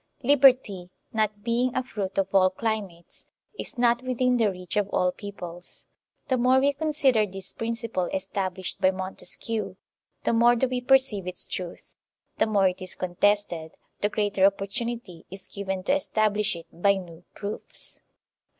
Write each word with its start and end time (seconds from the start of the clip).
Liberty, 0.23 0.89
not 1.13 1.43
being 1.43 1.75
a 1.75 1.83
fruit 1.83 2.17
of 2.17 2.33
all 2.33 2.49
climates, 2.49 3.27
is 3.59 3.77
not 3.77 4.01
within 4.01 4.37
the 4.37 4.49
reach 4.49 4.75
of 4.75 4.89
all 4.89 5.11
peoples. 5.11 5.85
The 6.27 6.39
more 6.39 6.59
we 6.59 6.73
consider 6.73 7.27
this 7.27 7.53
principle 7.53 8.05
established 8.07 8.81
by 8.81 8.89
Montesquieu, 8.89 9.75
the 10.23 10.33
more 10.33 10.55
do 10.55 10.67
we 10.67 10.81
perceive 10.81 11.27
its 11.27 11.47
truth; 11.47 11.93
the 12.39 12.47
more 12.47 12.67
it 12.69 12.81
is 12.81 12.95
contested, 12.95 13.73
the 13.99 14.09
greater 14.09 14.43
opportunity 14.45 15.27
is 15.29 15.45
given 15.45 15.83
to 15.83 15.93
establish 15.93 16.55
it 16.55 16.65
by 16.73 16.95
new 16.95 17.23
proofs. 17.35 17.99